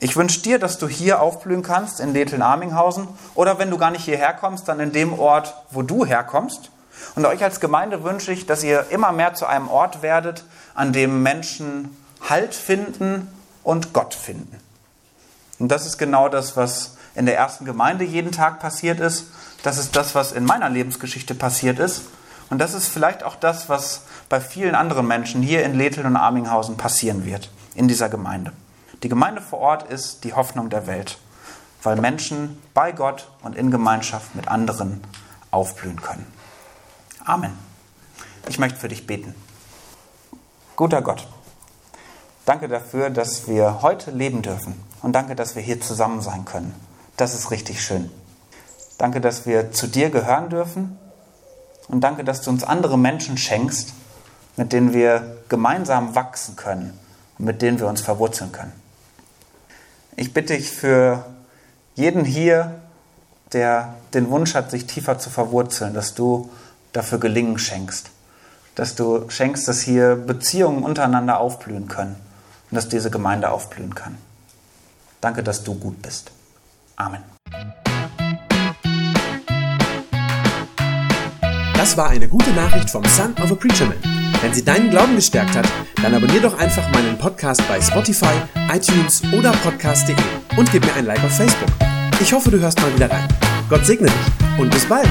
Ich 0.00 0.16
wünsche 0.16 0.40
dir, 0.40 0.58
dass 0.58 0.78
du 0.78 0.86
hier 0.86 1.20
aufblühen 1.20 1.62
kannst, 1.62 2.00
in 2.00 2.12
Letheln-Arminghausen, 2.12 3.08
oder 3.34 3.58
wenn 3.58 3.70
du 3.70 3.78
gar 3.78 3.90
nicht 3.90 4.04
hierher 4.04 4.32
kommst, 4.32 4.68
dann 4.68 4.78
in 4.80 4.92
dem 4.92 5.18
Ort, 5.18 5.54
wo 5.70 5.82
du 5.82 6.04
herkommst. 6.04 6.70
Und 7.14 7.26
euch 7.26 7.42
als 7.42 7.60
Gemeinde 7.60 8.04
wünsche 8.04 8.32
ich, 8.32 8.46
dass 8.46 8.62
ihr 8.62 8.86
immer 8.90 9.12
mehr 9.12 9.34
zu 9.34 9.46
einem 9.46 9.68
Ort 9.68 10.02
werdet, 10.02 10.44
an 10.74 10.92
dem 10.92 11.22
Menschen 11.22 11.96
Halt 12.28 12.54
finden 12.54 13.28
und 13.62 13.92
Gott 13.92 14.14
finden. 14.14 14.56
Und 15.58 15.68
das 15.68 15.86
ist 15.86 15.98
genau 15.98 16.28
das, 16.28 16.56
was 16.56 16.96
in 17.14 17.26
der 17.26 17.36
ersten 17.36 17.64
Gemeinde 17.64 18.04
jeden 18.04 18.32
Tag 18.32 18.60
passiert 18.60 19.00
ist. 19.00 19.26
Das 19.62 19.78
ist 19.78 19.96
das, 19.96 20.14
was 20.14 20.32
in 20.32 20.44
meiner 20.44 20.68
Lebensgeschichte 20.68 21.34
passiert 21.34 21.78
ist. 21.78 22.02
Und 22.50 22.58
das 22.58 22.74
ist 22.74 22.88
vielleicht 22.88 23.24
auch 23.24 23.34
das, 23.34 23.68
was 23.68 24.02
bei 24.28 24.40
vielen 24.40 24.74
anderen 24.74 25.06
Menschen 25.06 25.42
hier 25.42 25.64
in 25.64 25.74
Letheln 25.74 26.06
und 26.06 26.16
Arminghausen 26.16 26.76
passieren 26.76 27.24
wird, 27.24 27.50
in 27.74 27.88
dieser 27.88 28.08
Gemeinde. 28.08 28.52
Die 29.04 29.08
Gemeinde 29.08 29.40
vor 29.40 29.60
Ort 29.60 29.84
ist 29.84 30.24
die 30.24 30.34
Hoffnung 30.34 30.70
der 30.70 30.88
Welt, 30.88 31.18
weil 31.84 31.96
Menschen 31.96 32.60
bei 32.74 32.90
Gott 32.90 33.30
und 33.42 33.54
in 33.54 33.70
Gemeinschaft 33.70 34.34
mit 34.34 34.48
anderen 34.48 35.00
aufblühen 35.52 36.02
können. 36.02 36.26
Amen. 37.24 37.52
Ich 38.48 38.58
möchte 38.58 38.80
für 38.80 38.88
dich 38.88 39.06
beten. 39.06 39.34
Guter 40.74 41.02
Gott, 41.02 41.28
danke 42.44 42.66
dafür, 42.66 43.10
dass 43.10 43.46
wir 43.46 43.82
heute 43.82 44.10
leben 44.10 44.42
dürfen 44.42 44.82
und 45.02 45.12
danke, 45.12 45.36
dass 45.36 45.54
wir 45.54 45.62
hier 45.62 45.80
zusammen 45.80 46.20
sein 46.20 46.44
können. 46.44 46.74
Das 47.16 47.34
ist 47.34 47.52
richtig 47.52 47.82
schön. 47.82 48.10
Danke, 48.96 49.20
dass 49.20 49.46
wir 49.46 49.70
zu 49.70 49.86
dir 49.86 50.10
gehören 50.10 50.48
dürfen 50.50 50.98
und 51.86 52.00
danke, 52.00 52.24
dass 52.24 52.42
du 52.42 52.50
uns 52.50 52.64
andere 52.64 52.98
Menschen 52.98 53.38
schenkst, 53.38 53.92
mit 54.56 54.72
denen 54.72 54.92
wir 54.92 55.36
gemeinsam 55.48 56.16
wachsen 56.16 56.56
können 56.56 56.98
und 57.38 57.44
mit 57.44 57.62
denen 57.62 57.78
wir 57.78 57.86
uns 57.86 58.00
verwurzeln 58.00 58.50
können. 58.50 58.72
Ich 60.18 60.34
bitte 60.34 60.56
dich 60.56 60.72
für 60.72 61.24
jeden 61.94 62.24
hier, 62.24 62.80
der 63.52 63.94
den 64.14 64.30
Wunsch 64.30 64.54
hat, 64.54 64.68
sich 64.68 64.84
tiefer 64.84 65.20
zu 65.20 65.30
verwurzeln, 65.30 65.94
dass 65.94 66.14
du 66.14 66.50
dafür 66.92 67.20
Gelingen 67.20 67.56
schenkst. 67.56 68.10
Dass 68.74 68.96
du 68.96 69.30
schenkst, 69.30 69.68
dass 69.68 69.80
hier 69.80 70.16
Beziehungen 70.16 70.82
untereinander 70.82 71.38
aufblühen 71.38 71.86
können 71.86 72.16
und 72.68 72.74
dass 72.74 72.88
diese 72.88 73.12
Gemeinde 73.12 73.50
aufblühen 73.50 73.94
kann. 73.94 74.18
Danke, 75.20 75.44
dass 75.44 75.62
du 75.62 75.76
gut 75.76 76.02
bist. 76.02 76.32
Amen. 76.96 77.22
Das 81.76 81.96
war 81.96 82.08
eine 82.08 82.26
gute 82.26 82.50
Nachricht 82.50 82.90
vom 82.90 83.04
Son 83.04 83.34
of 83.40 83.52
a 83.52 83.54
Preacher 83.54 83.86
Man. 83.86 84.17
Wenn 84.40 84.54
sie 84.54 84.64
deinen 84.64 84.90
Glauben 84.90 85.16
gestärkt 85.16 85.56
hat, 85.56 85.66
dann 86.00 86.14
abonnier 86.14 86.40
doch 86.40 86.56
einfach 86.58 86.88
meinen 86.92 87.18
Podcast 87.18 87.66
bei 87.68 87.80
Spotify, 87.80 88.34
iTunes 88.72 89.22
oder 89.36 89.50
podcast.de 89.50 90.14
und 90.56 90.70
gib 90.70 90.84
mir 90.84 90.94
ein 90.94 91.06
Like 91.06 91.22
auf 91.24 91.36
Facebook. 91.36 91.68
Ich 92.20 92.32
hoffe, 92.32 92.50
du 92.50 92.60
hörst 92.60 92.80
mal 92.80 92.94
wieder 92.94 93.10
rein. 93.10 93.26
Gott 93.68 93.84
segne 93.84 94.06
dich 94.06 94.58
und 94.58 94.70
bis 94.70 94.84
bald. 94.86 95.08